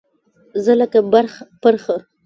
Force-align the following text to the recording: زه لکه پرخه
زه 0.63 0.71
لکه 0.79 0.99
پرخه 1.61 1.95